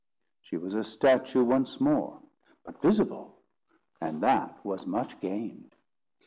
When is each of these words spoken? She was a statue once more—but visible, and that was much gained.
She 0.41 0.57
was 0.57 0.73
a 0.73 0.83
statue 0.83 1.43
once 1.43 1.79
more—but 1.79 2.81
visible, 2.81 3.37
and 4.01 4.19
that 4.23 4.57
was 4.65 4.87
much 4.87 5.19
gained. 5.19 5.75